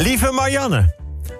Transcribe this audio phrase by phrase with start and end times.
[0.00, 0.94] Lieve Marianne,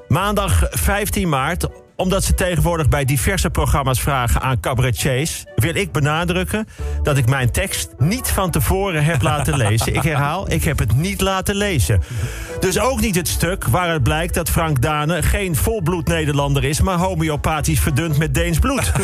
[0.09, 1.69] maandag 15 maart
[2.01, 5.45] omdat ze tegenwoordig bij diverse programma's vragen aan cabaretiers...
[5.57, 6.69] wil ik benadrukken
[7.03, 9.95] dat ik mijn tekst niet van tevoren heb laten lezen.
[9.95, 12.03] Ik herhaal, ik heb het niet laten lezen.
[12.61, 16.81] Dus ook niet het stuk waar het blijkt dat Frank Dane geen volbloed Nederlander is...
[16.81, 18.93] maar homeopathisch verdund met Deens bloed.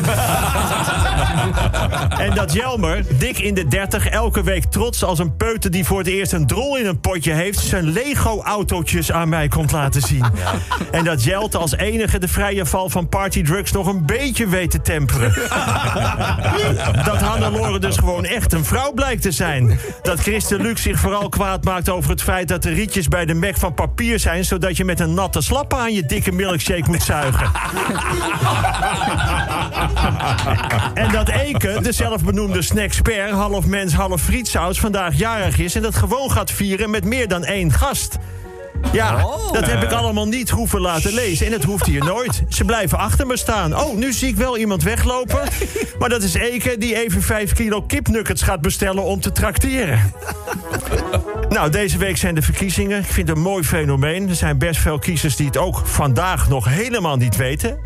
[2.26, 5.70] en dat Jelmer, dik in de 30, elke week trots als een peuter...
[5.70, 7.58] die voor het eerst een drol in een potje heeft...
[7.58, 10.24] zijn Lego-autootjes aan mij komt laten zien.
[10.90, 14.80] En dat Jelte als enige de vrije val van partydrugs nog een beetje weet te
[14.80, 15.34] temperen.
[17.04, 19.78] dat Hannelore dus gewoon echt een vrouw blijkt te zijn.
[20.02, 23.34] Dat Christen Luc zich vooral kwaad maakt over het feit dat de rietjes bij de
[23.34, 24.44] Mac van papier zijn...
[24.44, 27.50] zodat je met een natte slappe aan je dikke milkshake moet zuigen.
[31.04, 34.80] en dat Eke, de zelfbenoemde snacksper, half mens, half frietsaus...
[34.80, 38.18] vandaag jarig is en dat gewoon gaat vieren met meer dan één gast...
[38.92, 39.52] Ja, Oh.
[39.52, 41.46] dat heb ik allemaal niet hoeven laten lezen.
[41.46, 42.42] En het hoeft hier nooit.
[42.48, 43.76] Ze blijven achter me staan.
[43.78, 45.40] Oh, nu zie ik wel iemand weglopen.
[45.98, 50.12] Maar dat is Eke die even 5 kilo kipnuggets gaat bestellen om te trakteren.
[51.48, 52.98] Nou, deze week zijn de verkiezingen.
[52.98, 54.28] Ik vind het een mooi fenomeen.
[54.28, 57.78] Er zijn best veel kiezers die het ook vandaag nog helemaal niet weten.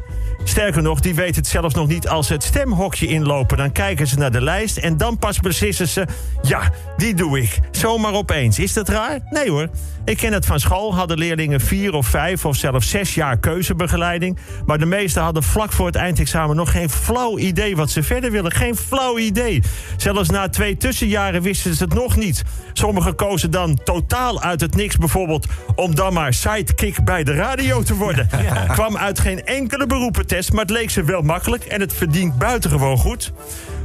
[0.45, 3.57] Sterker nog, die weten het zelfs nog niet als ze het stemhokje inlopen.
[3.57, 6.07] Dan kijken ze naar de lijst en dan pas beslissen ze...
[6.43, 7.59] ja, die doe ik.
[7.71, 8.59] Zomaar opeens.
[8.59, 9.19] Is dat raar?
[9.31, 9.69] Nee hoor.
[10.11, 10.95] Ik ken het van school.
[10.95, 14.39] Hadden leerlingen vier of vijf of zelfs zes jaar keuzebegeleiding.
[14.67, 18.31] Maar de meesten hadden vlak voor het eindexamen nog geen flauw idee wat ze verder
[18.31, 18.53] willen.
[18.53, 19.63] Geen flauw idee.
[19.97, 22.43] Zelfs na twee tussenjaren wisten ze het nog niet.
[22.73, 25.47] Sommigen kozen dan totaal uit het niks bijvoorbeeld...
[25.75, 28.29] om dan maar sidekick bij de radio te worden.
[28.73, 31.65] Kwam uit geen enkele beroepentest, maar het leek ze wel makkelijk...
[31.65, 33.33] en het verdient buitengewoon goed.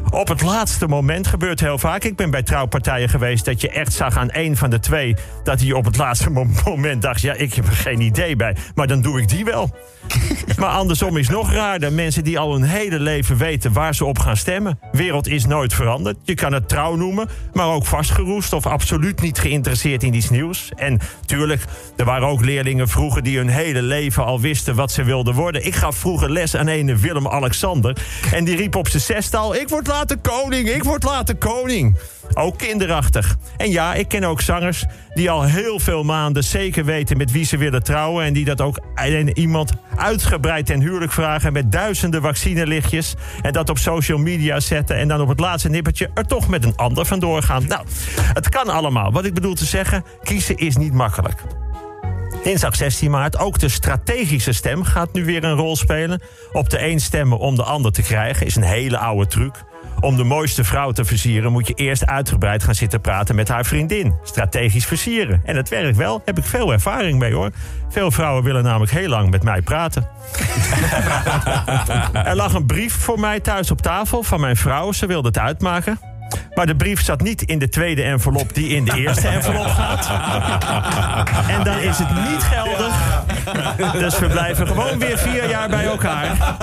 [0.10, 2.04] Op het laatste moment gebeurt heel vaak.
[2.04, 5.16] Ik ben bij trouwpartijen geweest dat je echt zag aan één van de twee...
[5.44, 7.22] dat hij op het laatste mo- moment dacht...
[7.22, 9.76] ja, ik heb er geen idee bij, maar dan doe ik die wel.
[10.60, 11.94] Maar andersom is nog raarder.
[11.94, 14.80] Mensen die al hun hele leven weten waar ze op gaan stemmen.
[14.92, 16.18] Wereld is nooit veranderd.
[16.24, 18.54] Je kan het trouw noemen, maar ook vastgeroest...
[18.54, 20.72] of absoluut niet geïnteresseerd in iets nieuws.
[20.76, 21.64] En tuurlijk,
[21.96, 23.24] er waren ook leerlingen vroeger...
[23.24, 25.66] die hun hele leven al wisten wat ze wilden worden.
[25.66, 27.98] Ik gaf vroeger les aan een Willem-Alexander.
[28.34, 29.56] En die riep op zijn zestal...
[29.56, 31.98] ik word later koning, ik word later koning.
[32.34, 33.36] Ook kinderachtig.
[33.58, 37.46] En ja, ik ken ook zangers die al heel veel maanden zeker weten met wie
[37.46, 38.26] ze willen trouwen.
[38.26, 43.16] En die dat ook aan iemand uitgebreid ten huwelijk vragen met duizenden vaccinelichtjes.
[43.42, 44.98] En dat op social media zetten.
[44.98, 47.68] En dan op het laatste nippertje er toch met een ander vandoor gaan.
[47.68, 47.86] Nou,
[48.34, 49.12] het kan allemaal.
[49.12, 51.44] Wat ik bedoel te zeggen, kiezen is niet makkelijk.
[52.44, 53.38] Dinsdag 16 maart.
[53.38, 56.22] Ook de strategische stem gaat nu weer een rol spelen.
[56.52, 59.64] Op de een stemmen om de ander te krijgen is een hele oude truc.
[60.06, 63.66] Om de mooiste vrouw te versieren moet je eerst uitgebreid gaan zitten praten met haar
[63.66, 64.14] vriendin.
[64.24, 65.42] Strategisch versieren.
[65.46, 66.22] En het werkt wel.
[66.26, 67.52] Heb ik veel ervaring mee hoor.
[67.90, 70.08] Veel vrouwen willen namelijk heel lang met mij praten.
[72.30, 74.92] er lag een brief voor mij thuis op tafel van mijn vrouw.
[74.92, 76.00] Ze wilde het uitmaken.
[76.56, 80.10] Maar de brief zat niet in de tweede envelop die in de eerste envelop gaat.
[81.50, 83.24] En dan is het niet geldig.
[84.00, 86.56] Dus we blijven gewoon weer vier jaar bij elkaar.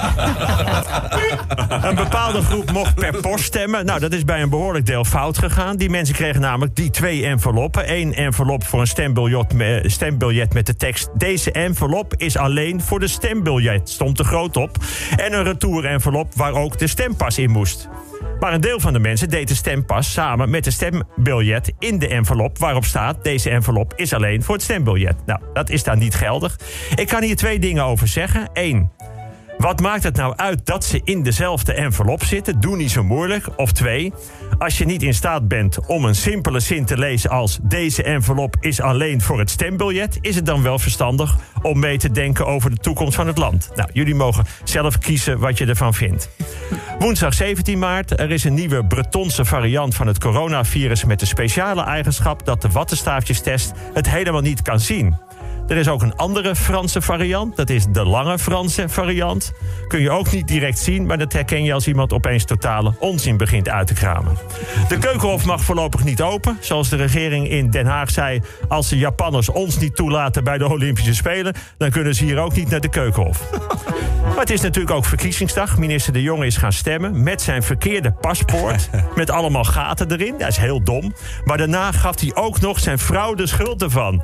[1.83, 3.85] Een bepaalde groep mocht per post stemmen.
[3.87, 5.77] Nou, dat is bij een behoorlijk deel fout gegaan.
[5.77, 7.93] Die mensen kregen namelijk die twee enveloppen.
[7.93, 11.09] Eén envelop voor een stembiljet, stembiljet met de tekst...
[11.15, 13.89] deze envelop is alleen voor de stembiljet.
[13.89, 14.77] Stond er groot op.
[15.17, 17.89] En een retour-envelop waar ook de stempas in moest.
[18.43, 22.09] Maar een deel van de mensen deed de stempas samen met de stembiljet in de
[22.09, 25.17] envelop waarop staat: deze envelop is alleen voor het stembiljet.
[25.27, 26.59] Nou, dat is dan niet geldig.
[26.95, 28.51] Ik kan hier twee dingen over zeggen.
[28.53, 28.91] Eén.
[29.63, 32.61] Wat maakt het nou uit dat ze in dezelfde envelop zitten?
[32.61, 33.47] Doe niet zo moeilijk.
[33.57, 34.13] Of twee,
[34.59, 38.57] als je niet in staat bent om een simpele zin te lezen als deze envelop
[38.61, 42.71] is alleen voor het stembiljet, is het dan wel verstandig om mee te denken over
[42.71, 43.71] de toekomst van het land?
[43.75, 46.29] Nou, jullie mogen zelf kiezen wat je ervan vindt.
[46.99, 48.21] Woensdag 17 maart.
[48.21, 52.69] Er is een nieuwe Bretonse variant van het coronavirus met de speciale eigenschap dat de
[52.69, 55.17] wattenstaafjestest het helemaal niet kan zien.
[55.73, 57.57] Er is ook een andere Franse variant.
[57.57, 59.53] Dat is de lange Franse variant.
[59.89, 63.37] Kun je ook niet direct zien, maar dat herken je als iemand opeens totale onzin
[63.37, 64.37] begint uit te kramen.
[64.89, 66.59] De keukenhof mag voorlopig niet open.
[66.61, 70.69] Zoals de regering in Den Haag zei: als de Japanners ons niet toelaten bij de
[70.69, 73.51] Olympische Spelen, dan kunnen ze hier ook niet naar de keukenhof.
[74.23, 75.79] Maar het is natuurlijk ook verkiezingsdag.
[75.79, 78.91] Minister De Jonge is gaan stemmen met zijn verkeerde paspoort.
[79.15, 80.35] Met allemaal gaten erin.
[80.39, 81.15] Dat is heel dom.
[81.45, 84.23] Maar daarna gaf hij ook nog zijn vrouw de schuld ervan.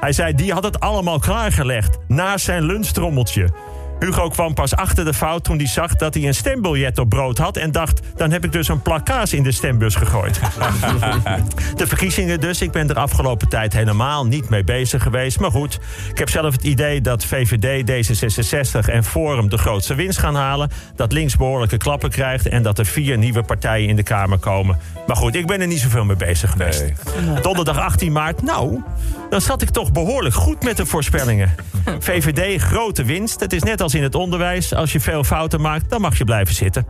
[0.00, 1.98] Hij zei, die had het allemaal klaargelegd.
[2.06, 3.48] Naast zijn lunchtrommeltje.
[3.98, 7.38] Hugo kwam pas achter de fout toen hij zag dat hij een stembiljet op brood
[7.38, 7.56] had...
[7.56, 10.40] en dacht, dan heb ik dus een plak kaas in de stembus gegooid.
[11.76, 12.62] de verkiezingen dus.
[12.62, 15.40] Ik ben er afgelopen tijd helemaal niet mee bezig geweest.
[15.40, 15.78] Maar goed,
[16.10, 20.70] ik heb zelf het idee dat VVD, D66 en Forum de grootste winst gaan halen.
[20.96, 22.48] Dat links behoorlijke klappen krijgt...
[22.48, 24.78] en dat er vier nieuwe partijen in de Kamer komen.
[25.06, 26.84] Maar goed, ik ben er niet zoveel mee bezig geweest.
[27.42, 28.82] Donderdag 18 maart, nou,
[29.30, 31.54] dan zat ik toch behoorlijk goed met de voorspellingen.
[31.98, 33.40] VVD, grote winst.
[33.40, 34.74] Het is net als in het onderwijs.
[34.74, 36.86] Als je veel fouten maakt, dan mag je blijven zitten.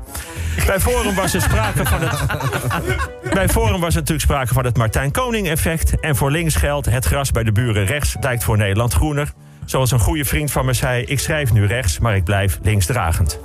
[0.66, 2.20] Bij Forum was er sprake van het...
[3.34, 6.00] Bij Forum was er natuurlijk sprake van het Martijn Koning-effect.
[6.00, 9.32] En voor links geldt, het gras bij de buren rechts lijkt voor Nederland groener.
[9.68, 13.40] Zoals een goede vriend van me zei, ik schrijf nu rechts, maar ik blijf linksdragend.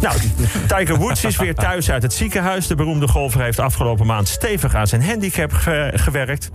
[0.00, 0.16] Nou,
[0.76, 2.66] Tiger Woods is weer thuis uit het ziekenhuis.
[2.66, 5.52] De beroemde golfer heeft afgelopen maand stevig aan zijn handicap
[5.94, 6.50] gewerkt.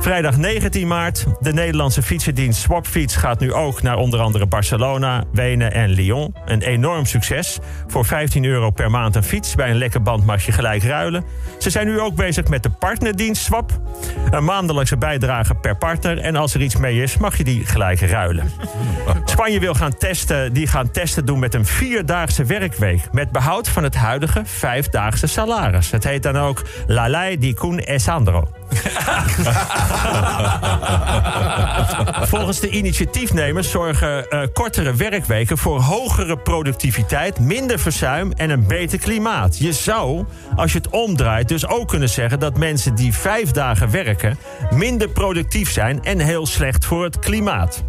[0.00, 1.24] Vrijdag 19 maart.
[1.40, 6.34] De Nederlandse fietsendienst Swapfiets gaat nu ook naar onder andere Barcelona, Wenen en Lyon.
[6.44, 7.58] Een enorm succes.
[7.86, 9.54] Voor 15 euro per maand een fiets.
[9.54, 11.24] Bij een lekke band mag je gelijk ruilen.
[11.58, 13.80] Ze zijn nu ook bezig met de partnerdienst Swap.
[14.30, 16.18] Een maandelijkse bijdrage per partner.
[16.18, 18.57] En als er iets mee is, mag je die gelijk ruilen.
[19.24, 23.12] Spanje wil gaan testen, die gaan testen doen met een vierdaagse werkweek.
[23.12, 25.90] Met behoud van het huidige vijfdaagse salaris.
[25.90, 28.48] Het heet dan ook La Ley di Cun Esandro.
[32.32, 38.98] Volgens de initiatiefnemers zorgen uh, kortere werkweken voor hogere productiviteit, minder verzuim en een beter
[38.98, 39.58] klimaat.
[39.58, 40.24] Je zou,
[40.56, 44.38] als je het omdraait, dus ook kunnen zeggen dat mensen die vijf dagen werken
[44.70, 47.84] minder productief zijn en heel slecht voor het klimaat.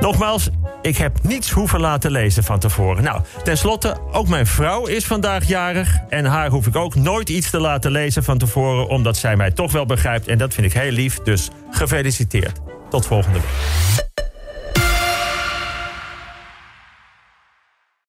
[0.00, 0.48] Nogmaals,
[0.82, 3.02] ik heb niets hoeven laten lezen van tevoren.
[3.02, 5.96] Nou, tenslotte, ook mijn vrouw is vandaag jarig.
[6.08, 8.88] En haar hoef ik ook nooit iets te laten lezen van tevoren...
[8.88, 10.28] omdat zij mij toch wel begrijpt.
[10.28, 12.60] En dat vind ik heel lief, dus gefeliciteerd.
[12.90, 14.07] Tot volgende week.